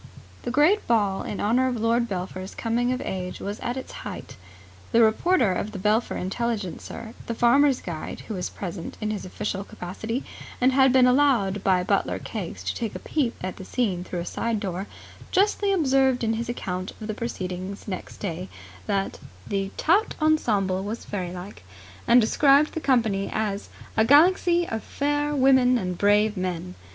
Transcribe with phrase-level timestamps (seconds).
[0.41, 4.35] The great ball in honour of Lord Belpher's coming of age was at its height.
[4.93, 9.63] The reporter of the Belpher Intelligencer and Farmers' Guide, who was present in his official
[9.63, 10.23] capacity,
[10.59, 14.21] and had been allowed by butler Keggs to take a peep at the scene through
[14.21, 14.87] a side door,
[15.29, 18.49] justly observed in his account of the proceedings next day
[18.87, 21.61] that the 'tout ensemble was fairylike',
[22.07, 26.73] and described the company as 'a galaxy of fair women and brave men'.